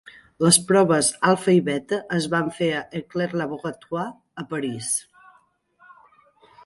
Les 0.43 0.57
proves 0.69 1.09
alfa 1.31 1.53
i 1.57 1.59
beta 1.67 1.99
es 2.17 2.27
van 2.35 2.49
fer 2.61 2.71
a 2.77 2.81
Eclair 3.01 3.29
Laboratoires 3.43 4.09
a 4.45 4.49
París. 4.55 4.89